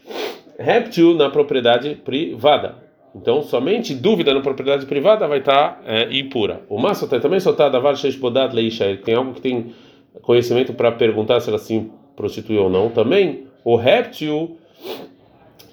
réptil 0.58 1.14
na 1.16 1.30
propriedade 1.30 1.96
privada. 1.96 2.76
Então, 3.14 3.42
somente 3.42 3.94
dúvida 3.94 4.34
na 4.34 4.40
propriedade 4.40 4.86
privada 4.86 5.28
vai 5.28 5.40
estar 5.40 5.82
é, 5.86 6.18
impura. 6.18 6.62
O 6.70 6.80
massa 6.80 7.06
também 7.20 7.42
soltar 7.42 7.70
da 7.70 7.78
varsheish 7.78 8.16
bodat 8.16 8.56
leisha. 8.56 8.98
Tem 9.04 9.16
algo 9.16 9.34
que 9.34 9.42
tem 9.42 9.74
conhecimento 10.22 10.74
para 10.74 10.94
perguntar 10.94 11.42
se 11.42 11.50
ela 11.50 11.60
se 11.60 11.92
prostituiu 12.16 12.64
ou 12.64 12.70
não. 12.70 12.90
Também 12.90 13.48
o 13.66 13.76
réptil, 13.76 14.58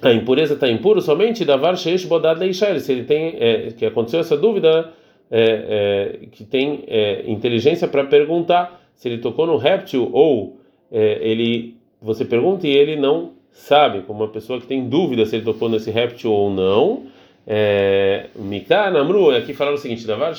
a 0.02 0.12
impureza 0.12 0.54
está 0.54 0.68
impura 0.68 1.00
somente 1.00 1.44
da 1.44 1.56
varsheish 1.56 2.04
bodat 2.06 2.40
leisha. 2.40 2.78
Se 2.80 2.90
ele 2.90 3.04
tem, 3.04 3.36
é, 3.38 3.68
que 3.70 3.86
aconteceu 3.86 4.18
essa 4.18 4.36
dúvida, 4.36 4.92
é, 5.30 6.18
é 6.20 6.26
que 6.26 6.42
tem 6.42 6.82
é, 6.88 7.22
inteligência 7.30 7.86
para 7.86 8.02
perguntar 8.02 8.82
se 8.96 9.08
ele 9.08 9.18
tocou 9.18 9.46
no 9.46 9.56
réptil 9.56 10.10
ou 10.12 10.58
é, 10.90 11.18
ele, 11.20 11.77
você 12.00 12.24
pergunta 12.24 12.66
e 12.66 12.70
ele 12.70 12.96
não 12.96 13.32
sabe, 13.50 14.02
como 14.02 14.22
uma 14.22 14.28
pessoa 14.30 14.60
que 14.60 14.66
tem 14.66 14.88
dúvida 14.88 15.26
se 15.26 15.36
ele 15.36 15.44
tocou 15.44 15.68
nesse 15.68 15.90
réptil 15.90 16.32
ou 16.32 16.50
não. 16.50 17.06
É, 17.46 18.26
Mika 18.36 18.90
Namru, 18.90 19.30
aqui 19.30 19.54
falaram 19.54 19.76
o 19.76 19.80
seguinte: 19.80 20.06
Davar 20.06 20.30
ou 20.30 20.34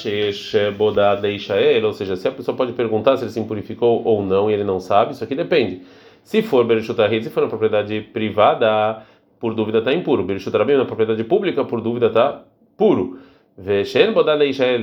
seja, 1.93 2.15
se 2.15 2.27
a 2.27 2.31
pessoa 2.31 2.55
pode 2.55 2.73
perguntar 2.73 3.17
se 3.17 3.23
ele 3.23 3.31
se 3.31 3.39
impurificou 3.39 4.03
ou 4.05 4.23
não 4.23 4.49
e 4.49 4.53
ele 4.53 4.63
não 4.63 4.79
sabe, 4.79 5.13
isso 5.13 5.23
aqui 5.23 5.35
depende. 5.35 5.81
Se 6.23 6.41
for 6.41 6.63
Berishutahid, 6.65 7.23
se 7.23 7.29
for 7.31 7.41
na 7.41 7.49
propriedade 7.49 8.01
privada, 8.13 9.03
por 9.39 9.55
dúvida 9.55 9.79
está 9.79 9.93
impuro. 9.93 10.23
Berishutarabim, 10.23 10.73
na 10.73 10.85
propriedade 10.85 11.23
pública, 11.23 11.65
por 11.65 11.81
dúvida 11.81 12.07
está 12.07 12.43
puro. 12.77 13.19
Veshen 13.57 14.13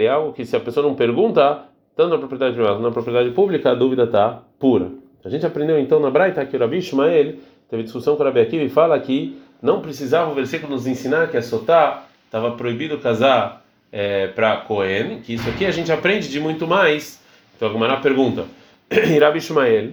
é 0.00 0.08
algo 0.08 0.32
que 0.32 0.44
se 0.44 0.56
a 0.56 0.60
pessoa 0.60 0.86
não 0.86 0.94
pergunta, 0.94 1.64
tanto 1.94 2.10
na 2.10 2.18
propriedade 2.18 2.54
privada 2.54 2.74
quanto 2.74 2.84
na 2.84 2.90
propriedade 2.90 3.30
pública, 3.30 3.70
a 3.70 3.74
dúvida 3.74 4.04
está 4.04 4.42
pura. 4.58 4.90
A 5.24 5.28
gente 5.28 5.44
aprendeu 5.44 5.78
então 5.78 5.98
na 6.00 6.10
Braita 6.10 6.44
que 6.44 6.56
o 6.56 6.60
Rabi 6.60 6.78
Ishmael 6.78 7.34
teve 7.68 7.82
discussão 7.82 8.16
com 8.16 8.22
o 8.22 8.26
Rabi 8.26 8.40
Akiva 8.40 8.64
e 8.64 8.68
fala 8.68 8.98
que 9.00 9.40
não 9.60 9.80
precisava 9.80 10.30
o 10.30 10.34
versículo 10.34 10.72
nos 10.72 10.86
ensinar 10.86 11.28
que 11.28 11.36
a 11.36 11.42
Sotá 11.42 12.04
estava 12.24 12.52
proibido 12.52 12.98
casar 12.98 13.64
é, 13.90 14.28
para 14.28 14.58
Cohen, 14.58 15.20
que 15.20 15.34
isso 15.34 15.48
aqui 15.48 15.64
a 15.64 15.70
gente 15.70 15.90
aprende 15.90 16.28
de 16.28 16.38
muito 16.38 16.66
mais. 16.66 17.20
Então 17.56 17.68
a 17.84 17.96
pergunta, 17.96 18.44
Rabi 19.20 19.38
Ishmael, 19.38 19.90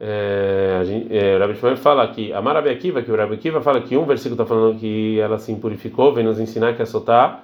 é, 0.00 0.82
é, 1.10 1.38
Rabi 1.38 1.56
Shmuel 1.56 1.76
fala 1.76 2.06
que 2.08 2.32
a 2.32 2.40
Rabi 2.40 2.70
Akiva, 2.70 3.02
que 3.02 3.10
o 3.10 3.16
Rabi 3.16 3.34
Akiva 3.34 3.60
fala 3.60 3.80
que 3.80 3.96
um 3.96 4.04
versículo 4.04 4.40
está 4.40 4.46
falando 4.46 4.78
que 4.78 5.18
ela 5.18 5.38
se 5.38 5.50
impurificou, 5.50 6.14
vem 6.14 6.24
nos 6.24 6.38
ensinar 6.38 6.76
que 6.76 6.82
a 6.82 6.86
Sotá 6.86 7.40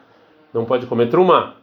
não 0.52 0.64
pode 0.64 0.86
comer 0.86 1.08
trumá. 1.08 1.56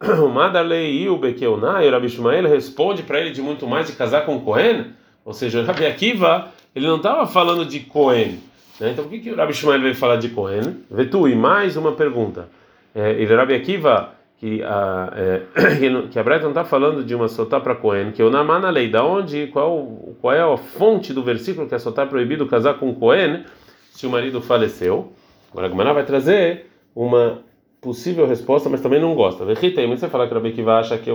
O 0.00 0.28
Madalei 0.30 1.02
e 1.02 1.08
o 1.08 1.16
Bekeuná, 1.16 1.84
e 1.84 1.88
o 1.88 1.90
Rabi 1.90 2.08
Shmuel 2.08 2.48
responde 2.48 3.02
para 3.02 3.20
ele 3.20 3.30
de 3.30 3.42
muito 3.42 3.66
mais 3.66 3.86
de 3.86 3.94
casar 3.94 4.24
com 4.24 4.40
Cohen, 4.40 4.92
ou 5.24 5.32
seja, 5.32 5.60
o 5.60 5.64
Rabi 5.66 5.86
Akiva, 5.86 6.48
ele 6.74 6.86
não 6.86 6.96
estava 6.96 7.26
falando 7.26 7.64
de 7.64 7.80
Cohen. 7.80 8.38
Né? 8.78 8.90
Então 8.92 9.04
por 9.04 9.10
que, 9.10 9.18
que 9.18 9.30
o 9.30 9.36
Rabi 9.36 9.52
Shmuel 9.52 9.80
veio 9.80 9.94
falar 9.94 10.16
de 10.16 10.28
Cohen? 10.28 10.84
Vetui, 10.90 11.34
mais 11.34 11.76
uma 11.76 11.92
pergunta. 11.92 12.48
É, 12.94 13.10
ele, 13.12 13.34
Rabi 13.34 13.54
Akiva, 13.54 14.14
que 14.38 14.62
a, 14.62 15.12
é, 15.16 15.42
que 16.10 16.18
a 16.18 16.22
Breta 16.22 16.44
não 16.44 16.50
está 16.50 16.64
falando 16.64 17.04
de 17.04 17.14
uma 17.14 17.28
sotá 17.28 17.58
para 17.58 17.74
Cohen, 17.74 18.12
que 18.12 18.22
o 18.22 18.30
Namá 18.30 18.58
na 18.60 18.70
lei, 18.70 18.88
da 18.88 19.04
onde, 19.04 19.48
qual, 19.48 19.84
qual 20.20 20.32
é 20.32 20.40
a 20.40 20.56
fonte 20.56 21.12
do 21.12 21.22
versículo 21.22 21.68
que 21.68 21.74
a 21.74 21.78
sotá 21.78 22.02
é 22.02 22.06
proibido 22.06 22.46
casar 22.46 22.74
com 22.74 22.94
Cohen 22.94 23.44
se 23.90 24.06
o 24.06 24.10
marido 24.10 24.40
faleceu? 24.40 25.12
Agora 25.50 25.66
a 25.66 25.70
Gmaná 25.70 25.92
vai 25.92 26.04
trazer 26.04 26.66
uma 26.94 27.40
possível 27.80 28.26
resposta, 28.26 28.68
mas 28.68 28.80
também 28.80 29.00
não 29.00 29.14
gosta. 29.14 29.44
Vechita, 29.44 29.86
mas 29.86 30.00
você 30.00 30.08
fala 30.08 30.26
que 30.26 30.32
o 30.32 30.36
Rabi 30.36 30.50
Akiva 30.50 30.78
acha 30.78 30.98
que 30.98 31.10
é 31.10 31.12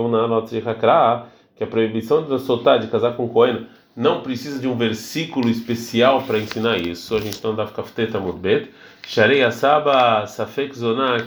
que 1.56 1.62
a 1.62 1.66
proibição 1.66 2.28
da 2.28 2.38
sotá 2.38 2.76
de 2.76 2.88
casar 2.88 3.16
com 3.16 3.28
Cohen 3.28 3.66
não 3.96 4.22
precisa 4.22 4.58
de 4.58 4.66
um 4.66 4.76
versículo 4.76 5.48
especial 5.48 6.22
para 6.22 6.38
ensinar 6.38 6.78
isso. 6.78 7.14
A 7.14 7.20
gente 7.20 7.34
está 7.34 7.48
andando 7.48 7.72
kafteta 7.72 8.18
mudbet. 8.18 8.70
Sharei 9.06 9.42
asaba 9.42 10.26
safek 10.26 10.72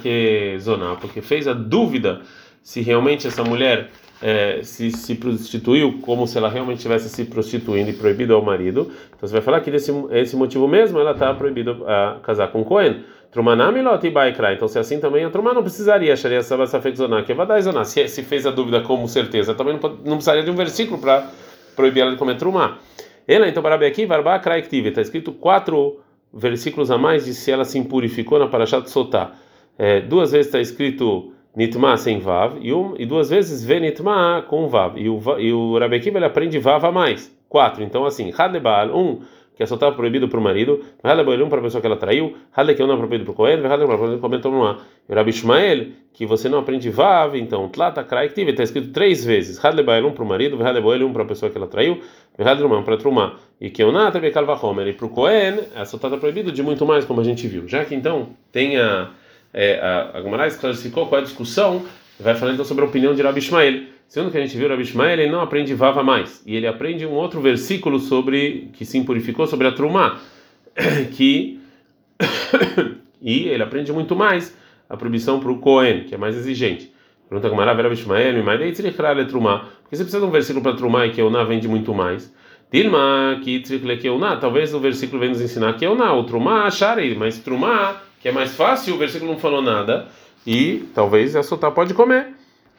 que 0.01 0.59
zoná, 0.59 0.95
porque 0.99 1.21
fez 1.21 1.47
a 1.47 1.53
dúvida 1.53 2.21
se 2.61 2.81
realmente 2.81 3.27
essa 3.27 3.43
mulher 3.43 3.89
é, 4.21 4.61
se, 4.63 4.91
se 4.91 5.15
prostituiu 5.15 5.99
como 6.01 6.25
se 6.27 6.37
ela 6.37 6.49
realmente 6.49 6.77
estivesse 6.77 7.09
se 7.09 7.25
prostituindo 7.25 7.89
e 7.89 7.93
proibido 7.93 8.33
ao 8.33 8.41
marido. 8.41 8.91
Então 9.15 9.27
você 9.27 9.33
vai 9.33 9.41
falar 9.41 9.61
que 9.61 9.71
desse 9.71 9.91
esse 10.11 10.35
motivo 10.35 10.67
mesmo 10.67 10.99
ela 10.99 11.11
está 11.11 11.33
proibida 11.33 11.71
a 11.85 12.19
casar 12.21 12.47
com 12.49 12.63
Cohen. 12.63 13.03
Então 14.53 14.67
se 14.67 14.79
assim 14.79 14.99
também 14.99 15.23
a 15.23 15.29
Trumá 15.29 15.53
não 15.53 15.61
precisaria 15.61 16.15
Safek 16.65 16.97
Zoná, 16.97 17.23
que 17.23 17.31
é. 17.31 17.83
Se, 17.83 18.07
se 18.07 18.23
fez 18.23 18.45
a 18.47 18.51
dúvida 18.51 18.81
como 18.81 19.07
certeza, 19.07 19.53
também 19.53 19.73
não, 19.73 19.89
não 19.89 20.15
precisaria 20.15 20.43
de 20.43 20.49
um 20.49 20.55
versículo 20.55 20.99
para 20.99 21.29
proibir 21.75 22.01
ela 22.01 22.11
de 22.11 22.17
comer 22.17 22.35
trumá. 22.37 22.79
Ela, 23.27 23.47
então, 23.47 23.61
para 23.61 23.75
aqui, 23.85 24.05
varba 24.05 24.39
kraiktiv, 24.39 24.87
está 24.87 25.01
escrito 25.01 25.31
quatro 25.33 25.99
versículos 26.33 26.89
a 26.89 26.97
mais 26.97 27.25
de 27.25 27.33
se 27.33 27.51
ela 27.51 27.65
se 27.65 27.77
impurificou 27.77 28.39
na 28.39 28.47
Parashat 28.47 28.89
Sotá. 28.89 29.33
É, 29.77 30.01
duas 30.01 30.31
vezes 30.31 30.47
está 30.47 30.59
escrito 30.59 31.33
Nitma 31.57 31.97
sem 31.97 32.19
Vav 32.19 32.59
e, 32.61 32.71
um, 32.71 32.93
e 32.99 33.05
duas 33.05 33.31
vezes 33.31 33.65
Venitma 33.65 34.45
com 34.47 34.67
Vav. 34.67 34.95
E 34.95 35.09
o, 35.09 35.19
e 35.39 35.51
o 35.51 35.79
Rabi 35.79 35.95
Akiva 35.95 36.19
ele 36.19 36.25
aprende 36.25 36.59
Vav 36.59 36.85
a 36.85 36.91
mais. 36.91 37.35
Quatro. 37.49 37.83
Então, 37.83 38.05
assim, 38.05 38.31
Hadebal, 38.37 38.95
um 38.95 39.21
que 39.55 39.63
é 39.63 39.65
soltar 39.65 39.91
proibido 39.95 40.29
para 40.29 40.39
o 40.39 40.41
marido, 40.41 40.85
um 41.43 41.49
para 41.49 41.59
a 41.59 41.63
pessoa 41.63 41.81
que 41.81 41.87
ela 41.87 41.97
traiu, 41.97 42.35
é 42.55 42.63
proibido 42.95 43.23
para 43.23 43.31
o 43.31 43.33
Cohen, 43.33 43.59
para 43.59 44.19
comentou 44.19 44.51
no 44.51 44.63
ar. 44.63 44.85
E 45.09 45.15
Rabi 45.15 45.31
Ishmael, 45.31 45.87
que 46.13 46.27
você 46.27 46.47
não 46.47 46.59
aprende 46.59 46.91
Vav, 46.91 47.35
então 47.35 47.67
Tlata 47.67 48.03
Kraiktiv, 48.03 48.49
está 48.49 48.61
escrito 48.61 48.91
três 48.91 49.25
vezes, 49.25 49.59
um 50.05 50.11
para 50.11 50.23
o 50.23 50.27
marido, 50.27 50.55
um 50.57 51.11
para 51.11 51.23
a 51.23 51.25
pessoa 51.25 51.49
que 51.49 51.57
ela 51.57 51.65
traiu, 51.65 51.99
um 52.37 52.83
para 52.83 52.97
Trumá. 52.97 53.39
E 53.59 53.71
Oná 53.83 54.11
também 54.11 54.31
Homer, 54.61 54.89
e 54.89 54.93
para 54.93 55.07
o 55.07 55.09
Cohen, 55.09 55.61
a 55.75 55.85
soltar 55.85 56.11
proibido 56.19 56.51
de 56.51 56.61
muito 56.61 56.85
mais, 56.85 57.03
como 57.03 57.19
a 57.19 57.23
gente 57.23 57.47
viu. 57.47 57.67
Já 57.67 57.83
que 57.83 57.95
então 57.95 58.29
tem 58.51 58.77
a. 58.77 59.09
É, 59.59 59.79
a, 59.79 60.19
a 60.19 60.21
Gamara 60.21 60.51
classificou 60.51 61.07
qual 61.07 61.17
é 61.17 61.23
a 61.23 61.25
discussão, 61.25 61.83
vai 62.19 62.35
falar 62.35 62.53
então 62.53 62.63
sobre 62.63 62.85
a 62.85 62.87
opinião 62.87 63.15
de 63.15 63.23
Rabi 63.23 63.39
Ishmael. 63.39 63.85
Sendo 64.07 64.29
que 64.29 64.37
a 64.37 64.39
gente 64.39 64.55
viu 64.55 64.69
Rabi 64.69 64.83
Ishmael, 64.83 65.19
ele 65.19 65.31
não 65.31 65.41
aprende 65.41 65.73
Vava 65.73 66.03
mais. 66.03 66.43
E 66.45 66.55
ele 66.55 66.67
aprende 66.67 67.07
um 67.07 67.13
outro 67.13 67.41
versículo 67.41 67.99
sobre 67.99 68.69
que 68.73 68.85
se 68.85 68.99
impurificou 68.99 69.47
sobre 69.47 69.65
a 69.65 69.71
Trumá, 69.71 70.19
que 71.17 71.59
e 73.19 73.47
ele 73.47 73.63
aprende 73.63 73.91
muito 73.91 74.15
mais 74.15 74.55
a 74.87 74.95
proibição 74.95 75.39
para 75.39 75.51
o 75.51 75.57
Cohen, 75.57 76.03
que 76.03 76.13
é 76.13 76.19
mais 76.19 76.35
exigente. 76.35 76.93
Pergunta 77.27 77.49
como 77.49 77.59
Rabi 77.59 77.93
Ishmael, 77.93 78.43
mas 78.43 78.59
daí 78.59 78.71
tzrichra 78.71 79.25
Trumá. 79.25 79.69
Porque 79.81 79.95
você 79.95 80.03
precisa 80.03 80.19
de 80.19 80.25
um 80.27 80.31
versículo 80.31 80.61
para 80.61 80.75
Trumá 80.75 81.07
e 81.07 81.09
que 81.09 81.19
Euná 81.19 81.43
vende 81.43 81.67
muito 81.67 81.95
mais. 81.95 82.31
Dilma, 82.71 83.41
que 83.43 83.59
tzrichle 83.59 83.97
que 83.97 84.07
talvez 84.39 84.71
o 84.75 84.79
versículo 84.79 85.19
venha 85.19 85.31
nos 85.31 85.41
ensinar 85.41 85.73
que 85.73 85.85
Euná, 85.85 86.13
o 86.13 86.25
Trumá, 86.25 86.69
Sharei, 86.69 87.15
mas 87.15 87.39
Trumá, 87.39 88.03
que 88.19 88.27
é 88.27 88.31
mais 88.31 88.55
fácil, 88.55 88.95
o 88.95 88.97
versículo 88.97 89.31
não 89.31 89.39
falou 89.39 89.61
nada. 89.61 90.07
E 90.45 90.85
talvez 90.95 91.35
a 91.35 91.43
Sotá 91.43 91.69
pode 91.69 91.93
comer. 91.93 92.27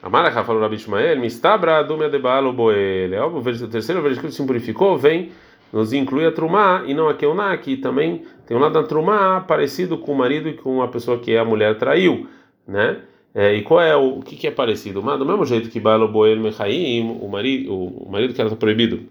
Amaraha 0.01 0.43
falou 0.43 0.61
Rabi 0.61 0.77
Ishmael, 0.77 1.19
Mistabra 1.19 1.83
Dumia 1.83 2.09
de 2.09 2.17
Baalo 2.17 2.53
Boel. 2.53 3.13
É 3.13 3.19
óbvio, 3.19 3.65
o 3.65 3.67
terceiro 3.67 4.01
versículo 4.01 4.31
se 4.31 4.45
purificou, 4.45 4.97
vem, 4.97 5.31
nos 5.73 5.91
inclui 5.91 6.25
a 6.25 6.31
Trumá 6.31 6.83
e 6.85 6.93
não 6.93 7.09
a 7.09 7.13
Keuná, 7.13 7.55
que 7.57 7.77
também 7.77 8.23
tem 8.47 8.55
um 8.55 8.59
lado 8.59 8.73
da 8.73 8.83
Trumá 8.83 9.41
parecido 9.41 9.97
com 9.97 10.13
o 10.13 10.17
marido 10.17 10.49
e 10.49 10.53
com 10.53 10.81
a 10.81 10.87
pessoa 10.87 11.19
que 11.19 11.35
a 11.35 11.43
mulher 11.43 11.77
traiu, 11.77 12.27
né? 12.67 13.01
É, 13.35 13.53
e 13.53 13.61
qual 13.61 13.81
é 13.81 13.95
o, 13.95 14.19
o 14.19 14.21
que, 14.23 14.35
que 14.35 14.47
é 14.47 14.51
parecido? 14.51 15.03
Mas 15.03 15.19
do 15.19 15.25
mesmo 15.25 15.45
jeito 15.45 15.69
que 15.69 15.79
Baalo 15.79 16.07
Boel 16.07 16.39
Mechaim, 16.39 17.19
o 17.21 17.27
marido, 17.27 17.71
o 17.71 18.09
marido 18.09 18.33
que 18.33 18.41
era 18.41 18.49
proibido, 18.55 19.01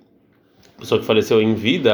a 0.77 0.81
pessoa 0.81 1.01
que 1.01 1.07
faleceu 1.07 1.41
em 1.41 1.55
vida, 1.55 1.93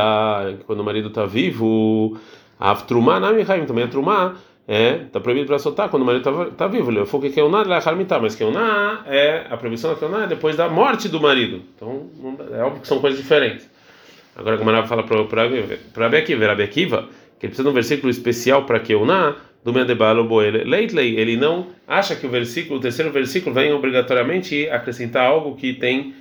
quando 0.67 0.81
o 0.81 0.85
marido 0.85 1.09
está 1.09 1.27
vivo, 1.27 2.17
a 2.59 2.75
Trumá, 2.75 3.21
na 3.21 3.33
Mechaim 3.33 3.67
também 3.67 3.85
a 3.85 3.89
Trumá 3.89 4.35
é 4.67 5.01
tá 5.13 5.21
proibido 5.21 5.47
para 5.47 5.59
soltar 5.59 5.89
quando 5.91 6.03
o 6.03 6.07
marido 6.07 6.29
está 6.29 6.45
tá 6.57 6.67
vivo. 6.67 6.91
Ele 6.91 7.05
falou 7.05 7.27
que 7.27 7.35
Keuná 7.35 7.63
é 7.63 7.89
harmitar, 7.89 8.21
mas 8.21 8.35
Keuná 8.35 9.03
é 9.07 9.47
a 9.51 9.57
proibição 9.57 9.91
da 9.91 9.97
Keuná 9.97 10.25
é 10.25 10.27
depois 10.27 10.57
da 10.57 10.69
morte 10.69 11.09
do 11.09 11.21
marido. 11.21 11.63
Então 11.77 12.09
é 12.53 12.63
óbvio 12.63 12.81
que 12.81 12.89
são 12.89 12.99
coisas 13.01 13.21
diferentes. 13.21 13.69
Agora 14.35 14.57
como 14.57 14.71
ela 14.71 14.87
fala 14.87 15.03
para 15.03 15.25
para 15.25 16.07
Abekiva, 16.07 17.09
que 17.39 17.47
ele 17.47 17.51
precisa 17.51 17.63
de 17.63 17.69
um 17.69 17.73
versículo 17.73 18.11
especial 18.11 18.65
para 18.65 18.81
Keuná 18.81 19.37
do 19.63 19.73
Mendebalo 19.73 20.25
Boele. 20.25 20.65
Leitley, 20.65 21.17
ele 21.17 21.37
não 21.37 21.69
acha 21.87 22.17
que 22.17 22.27
o 22.27 22.31
versículo, 22.31 22.79
o 22.79 22.83
terceiro 22.83 23.11
versículo, 23.11 23.55
vem 23.55 23.73
obrigatoriamente 23.73 24.69
acrescentar 24.69 25.27
algo 25.27 25.57
que 25.57 25.73
tem 25.73 26.15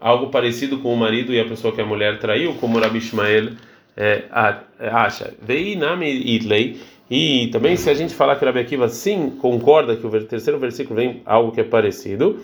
algo 0.00 0.28
parecido 0.28 0.78
com 0.78 0.92
o 0.92 0.96
marido 0.96 1.32
e 1.32 1.40
a 1.40 1.44
pessoa 1.44 1.74
que 1.74 1.80
a 1.80 1.84
mulher 1.84 2.18
traiu, 2.18 2.54
como 2.54 2.78
Rabi 2.78 2.98
Ishmael 2.98 3.50
é, 4.00 4.88
acha. 4.90 5.34
Name 5.76 6.08
Itley 6.08 6.80
e 7.10 7.48
também, 7.48 7.76
se 7.76 7.90
a 7.90 7.94
gente 7.94 8.14
falar 8.14 8.36
que 8.36 8.44
Rabi 8.44 8.60
Akiva 8.60 8.88
sim 8.88 9.30
concorda 9.30 9.96
que 9.96 10.06
o 10.06 10.24
terceiro 10.24 10.60
versículo 10.60 10.94
vem 10.94 11.22
algo 11.26 11.50
que 11.50 11.60
é 11.60 11.64
parecido, 11.64 12.38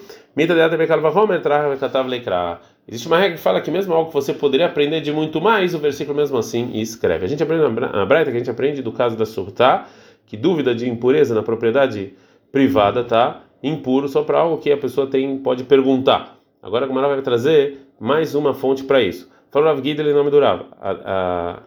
Existe 2.89 3.07
uma 3.07 3.17
regra 3.17 3.37
que 3.37 3.43
fala 3.43 3.61
que 3.61 3.71
mesmo 3.71 3.95
algo 3.95 4.09
que 4.09 4.15
você 4.15 4.35
poderia 4.35 4.67
aprender 4.67 5.01
de 5.01 5.13
muito 5.13 5.41
mais, 5.41 5.73
o 5.73 5.79
versículo 5.79 6.17
mesmo 6.17 6.37
assim 6.37 6.73
escreve. 6.75 7.25
A 7.25 7.29
gente 7.29 7.43
aprende 7.45 7.63
na 7.63 8.05
Braita, 8.05 8.33
que 8.33 8.37
a 8.37 8.41
gente 8.41 8.51
aprende 8.51 8.83
do 8.83 8.91
caso 8.91 9.17
da 9.17 9.25
surta, 9.25 9.85
que 10.27 10.37
dúvida 10.37 10.75
de 10.75 10.89
impureza 10.91 11.33
na 11.33 11.45
propriedade 11.45 12.15
privada 12.51 13.05
tá 13.05 13.43
impuro 13.63 14.09
só 14.09 14.23
para 14.23 14.41
algo 14.41 14.59
que 14.59 14.73
a 14.73 14.77
pessoa 14.77 15.07
tem 15.07 15.39
pode 15.39 15.63
perguntar. 15.63 16.39
Agora 16.61 16.85
a 16.85 16.89
Gamara 16.89 17.07
vai 17.07 17.23
trazer 17.23 17.87
mais 18.01 18.35
uma 18.35 18.53
fonte 18.53 18.83
para 18.83 19.01
isso. 19.01 19.31
Falou 19.57 19.71
Rav 19.71 19.83
Gidel 19.83 20.11
em 20.11 20.13
nome 20.13 20.31
do 20.31 20.39
Rav. 20.39 20.67
A, 20.79 21.63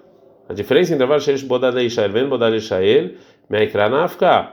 a 0.48 0.54
diferença 0.54 0.94
entre 0.94 1.04
Avar 1.04 1.20
Sheish 1.20 1.42
Bodad 1.42 1.76
Ishael 1.84 2.12
Ven 2.12 2.28
Bodad 2.28 2.56
Ishael 2.56 3.14
Meikra 3.50 3.90
Nafka. 3.90 4.52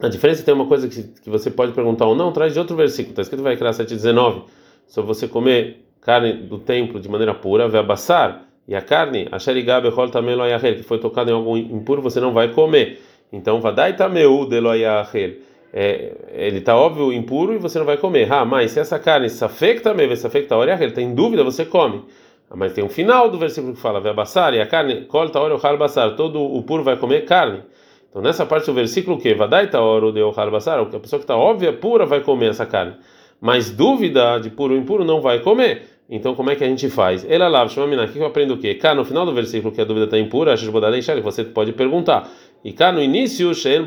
A 0.00 0.08
diferença 0.08 0.42
tem 0.42 0.54
uma 0.54 0.64
coisa 0.64 0.88
que, 0.88 1.02
que 1.02 1.28
você 1.28 1.50
pode 1.50 1.72
perguntar 1.72 2.06
ou 2.06 2.14
não, 2.14 2.32
traz 2.32 2.54
de 2.54 2.58
outro 2.58 2.74
versículo. 2.74 3.10
Está 3.10 3.20
escrito 3.20 3.42
vai 3.42 3.54
7,19 3.54 4.44
sobre 4.86 5.08
você 5.08 5.28
comer 5.28 5.84
carne 6.00 6.32
do 6.32 6.58
templo 6.58 6.98
de 6.98 7.06
maneira 7.06 7.34
pura, 7.34 7.68
vai 7.68 7.80
abassar 7.80 8.46
e 8.66 8.74
a 8.74 8.80
carne, 8.80 9.28
a 9.30 9.38
Sherigab 9.38 9.86
Echol 9.86 10.08
Tamelo 10.08 10.44
que 10.74 10.84
foi 10.84 10.98
tocada 10.98 11.30
em 11.30 11.34
algo 11.34 11.54
impuro, 11.54 12.00
você 12.00 12.18
não 12.18 12.32
vai 12.32 12.48
comer. 12.50 12.98
Então, 13.30 13.60
Vadai 13.60 13.94
Tameu 13.94 14.46
Deloyahel. 14.46 15.34
É, 15.72 16.12
ele 16.32 16.58
está 16.58 16.76
óbvio 16.76 17.12
impuro 17.12 17.52
e 17.52 17.58
você 17.58 17.78
não 17.78 17.86
vai 17.86 17.96
comer. 17.96 18.32
Ah, 18.32 18.44
mas 18.44 18.70
se 18.72 18.80
essa 18.80 18.98
carne 18.98 19.28
safek 19.28 19.80
também, 19.80 20.14
safek 20.16 20.46
taoriah, 20.46 20.82
ele 20.82 20.92
tem 20.92 21.14
dúvida, 21.14 21.44
você 21.44 21.64
come. 21.64 22.04
Mas 22.54 22.72
tem 22.72 22.84
um 22.84 22.88
final 22.88 23.28
do 23.28 23.38
versículo 23.38 23.74
que 23.74 23.80
fala, 23.80 24.00
vai 24.00 24.14
basar 24.14 24.54
e 24.54 24.60
a 24.60 24.66
carne, 24.66 25.04
colta 25.06 25.40
hora 25.40 25.54
o 25.54 25.76
basar, 25.76 26.14
todo 26.14 26.40
o 26.40 26.62
puro 26.62 26.82
vai 26.82 26.96
comer 26.96 27.24
carne. 27.24 27.62
Então 28.08 28.22
nessa 28.22 28.46
parte 28.46 28.66
do 28.66 28.72
versículo 28.72 29.18
que 29.18 29.34
vadai 29.34 29.68
ta 29.68 29.80
hora 29.80 30.12
de 30.12 30.22
o 30.22 30.32
basar, 30.32 30.78
a 30.78 30.84
pessoa 30.86 31.18
que 31.18 31.24
está 31.24 31.36
óbvia, 31.36 31.72
pura 31.72 32.06
vai 32.06 32.20
comer 32.20 32.50
essa 32.50 32.64
carne. 32.64 32.94
Mas 33.40 33.70
dúvida 33.70 34.38
de 34.38 34.48
puro 34.48 34.74
ou 34.74 34.80
impuro 34.80 35.04
não 35.04 35.20
vai 35.20 35.40
comer. 35.40 35.82
Então 36.08 36.36
como 36.36 36.50
é 36.50 36.54
que 36.54 36.62
a 36.62 36.68
gente 36.68 36.88
faz? 36.88 37.26
Ela 37.28 37.48
lava, 37.48 37.68
chama 37.68 38.00
aqui 38.00 38.18
eu 38.18 38.24
aprendo 38.24 38.54
o 38.54 38.58
quê? 38.58 38.74
Cá 38.74 38.94
no 38.94 39.04
final 39.04 39.26
do 39.26 39.34
versículo 39.34 39.74
que 39.74 39.80
a 39.80 39.84
dúvida 39.84 40.04
está 40.04 40.16
impura, 40.16 40.56
que 40.56 41.20
você 41.20 41.42
pode 41.44 41.72
perguntar. 41.72 42.30
E 42.66 42.72
cá 42.72 42.90
no 42.90 43.00
início, 43.00 43.54
shein 43.54 43.84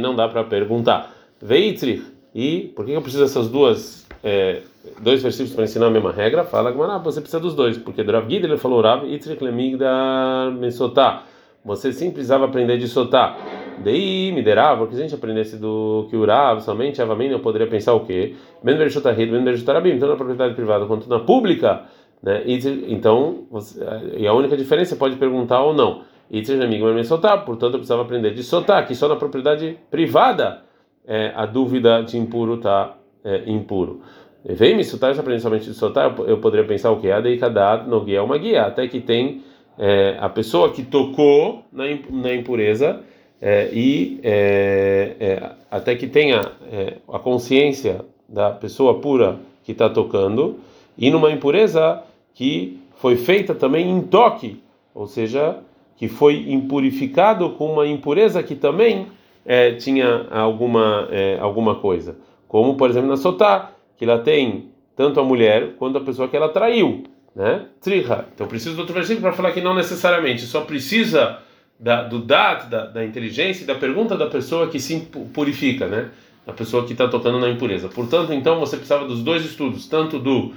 não 0.00 0.14
dá 0.14 0.28
para 0.28 0.44
perguntar. 0.44 1.12
Veitrich. 1.42 2.04
E 2.32 2.72
por 2.76 2.86
que 2.86 2.92
eu 2.92 3.02
preciso 3.02 3.24
dessas 3.24 3.48
duas 3.48 4.06
é, 4.22 4.60
dois 5.00 5.20
versículos 5.20 5.52
para 5.52 5.64
ensinar 5.64 5.86
a 5.86 5.90
mesma 5.90 6.12
regra, 6.12 6.44
fala 6.44 6.70
que 6.70 6.78
você 7.04 7.20
precisa 7.20 7.40
dos 7.40 7.56
dois, 7.56 7.76
porque 7.76 8.02
Rav 8.02 8.32
ele 8.32 8.56
falou 8.56 8.80
Rav 8.80 9.04
Itzrek 9.04 9.42
Lemigda 9.42 10.48
Mesotá. 10.56 11.24
Você 11.64 11.92
sim 11.92 12.12
precisava 12.12 12.44
aprender 12.44 12.78
de 12.78 12.86
Sotá. 12.86 13.36
Daí 13.82 14.30
me 14.30 14.42
derava, 14.42 14.82
porque 14.82 14.94
se 14.94 15.00
a 15.00 15.04
gente 15.04 15.14
aprendesse 15.16 15.56
do 15.56 16.06
que 16.08 16.16
o 16.16 16.24
Rav 16.24 16.60
somente 16.60 17.02
Avamim, 17.02 17.30
eu 17.30 17.40
poderia 17.40 17.66
pensar 17.66 17.94
o 17.94 18.06
quê? 18.06 18.36
Ben 18.62 18.76
Bershotahid, 18.76 19.32
Ben 19.32 19.42
Bershotarabim, 19.42 19.98
tanto 19.98 20.10
na 20.10 20.16
propriedade 20.16 20.54
privada 20.54 20.86
quanto 20.86 21.08
na 21.08 21.18
pública. 21.18 21.82
né? 22.22 22.44
Então, 22.46 23.46
você, 23.50 23.84
e 24.16 24.24
a 24.24 24.32
única 24.32 24.56
diferença 24.56 24.90
você 24.90 24.96
pode 24.96 25.16
perguntar 25.16 25.64
ou 25.64 25.74
não. 25.74 26.13
Amigo 26.62 26.86
me 26.92 27.04
soltar, 27.04 27.44
portanto 27.44 27.74
eu 27.74 27.78
precisava 27.78 28.02
aprender 28.02 28.32
de 28.32 28.42
soltar, 28.42 28.86
que 28.86 28.94
só 28.94 29.08
na 29.08 29.16
propriedade 29.16 29.78
privada 29.90 30.62
é, 31.06 31.32
a 31.34 31.46
dúvida 31.46 32.02
de 32.02 32.18
impuro 32.18 32.54
está 32.54 32.96
é, 33.24 33.44
impuro. 33.46 34.00
Vem 34.44 34.76
me 34.76 34.84
soltar, 34.84 35.12
aprendendo 35.12 35.42
somente 35.42 35.64
de 35.64 35.74
soltar, 35.74 36.14
eu 36.26 36.38
poderia 36.38 36.66
pensar 36.66 36.90
o 36.90 37.00
que? 37.00 37.10
Adeikadat 37.10 37.88
no 37.88 38.00
guia 38.02 38.22
uma 38.22 38.36
guia, 38.36 38.62
até 38.62 38.86
que 38.88 39.00
tem 39.00 39.42
é, 39.78 40.16
a 40.20 40.28
pessoa 40.28 40.70
que 40.70 40.82
tocou 40.82 41.64
na, 41.72 41.84
na 42.10 42.34
impureza 42.34 43.00
é, 43.40 43.70
e 43.72 44.20
é, 44.22 45.16
é, 45.20 45.50
até 45.70 45.94
que 45.94 46.06
tenha 46.06 46.40
é, 46.70 46.94
a 47.12 47.18
consciência 47.18 48.04
da 48.28 48.50
pessoa 48.50 49.00
pura 49.00 49.38
que 49.62 49.72
está 49.72 49.88
tocando 49.88 50.60
e 50.96 51.10
numa 51.10 51.30
impureza 51.30 52.02
que 52.32 52.80
foi 52.96 53.16
feita 53.16 53.54
também 53.54 53.90
em 53.90 54.00
toque, 54.00 54.62
ou 54.94 55.06
seja, 55.06 55.58
que 55.96 56.08
foi 56.08 56.50
impurificado 56.52 57.50
com 57.50 57.72
uma 57.72 57.86
impureza 57.86 58.42
que 58.42 58.54
também 58.54 59.06
é, 59.44 59.72
tinha 59.72 60.26
alguma 60.30 61.08
é, 61.10 61.38
alguma 61.40 61.76
coisa, 61.76 62.16
como 62.48 62.76
por 62.76 62.90
exemplo 62.90 63.08
na 63.08 63.16
sotá, 63.16 63.72
que 63.96 64.04
ela 64.04 64.18
tem 64.18 64.70
tanto 64.96 65.20
a 65.20 65.24
mulher 65.24 65.74
quanto 65.78 65.98
a 65.98 66.00
pessoa 66.00 66.28
que 66.28 66.36
ela 66.36 66.48
traiu, 66.48 67.04
né? 67.34 67.66
Triha. 67.80 68.26
Então 68.34 68.46
preciso 68.46 68.74
do 68.74 68.80
outro 68.80 68.94
versículo 68.94 69.22
para 69.22 69.32
falar 69.32 69.52
que 69.52 69.60
não 69.60 69.74
necessariamente, 69.74 70.42
só 70.42 70.62
precisa 70.62 71.38
da, 71.78 72.02
do 72.02 72.20
dat, 72.20 72.68
da, 72.68 72.86
da 72.86 73.04
inteligência 73.04 73.64
e 73.64 73.66
da 73.66 73.74
pergunta 73.74 74.16
da 74.16 74.26
pessoa 74.26 74.68
que 74.68 74.78
se 74.78 75.00
purifica, 75.32 75.86
né? 75.86 76.10
A 76.46 76.52
pessoa 76.52 76.84
que 76.84 76.92
está 76.92 77.08
tocando 77.08 77.40
na 77.40 77.48
impureza. 77.48 77.88
Portanto, 77.88 78.32
então 78.32 78.60
você 78.60 78.76
precisava 78.76 79.06
dos 79.06 79.22
dois 79.22 79.44
estudos, 79.44 79.88
tanto 79.88 80.18
do 80.18 80.52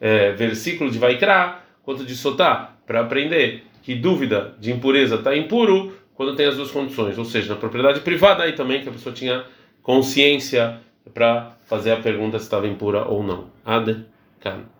é, 0.00 0.32
versículo 0.32 0.90
de 0.90 0.98
Vaikra 0.98 1.60
quanto 1.84 2.04
de 2.04 2.14
Sotá, 2.14 2.74
para 2.86 3.00
aprender 3.00 3.64
que 3.82 3.94
dúvida 3.94 4.54
de 4.58 4.72
impureza 4.72 5.16
está 5.16 5.36
impuro 5.36 5.92
quando 6.14 6.36
tem 6.36 6.46
as 6.46 6.56
duas 6.56 6.70
condições, 6.70 7.18
ou 7.18 7.24
seja, 7.24 7.54
na 7.54 7.60
propriedade 7.60 8.00
privada 8.00 8.44
aí 8.44 8.52
também 8.52 8.82
que 8.82 8.88
a 8.88 8.92
pessoa 8.92 9.14
tinha 9.14 9.44
consciência 9.82 10.80
para 11.12 11.56
fazer 11.64 11.92
a 11.92 11.96
pergunta 11.96 12.38
se 12.38 12.44
estava 12.44 12.66
impura 12.66 13.04
ou 13.04 13.22
não. 13.22 13.50
Ad 13.64 14.04
kan. 14.40 14.71